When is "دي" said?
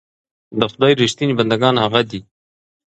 2.09-2.19